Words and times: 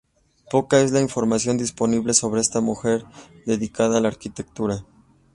Poca 0.49 0.81
es 0.81 0.91
la 0.93 0.99
información 0.99 1.59
disponible 1.59 2.15
sobre 2.15 2.41
esta 2.41 2.59
mujer 2.59 3.05
dedicada 3.45 3.99
a 3.99 4.01
la 4.01 4.07
arquitectura. 4.07 4.83